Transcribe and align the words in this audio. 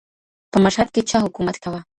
په 0.51 0.57
مشهد 0.63 0.87
کي 0.93 1.01
چا 1.09 1.17
حکومت 1.25 1.55
کاوه؟ 1.63 1.79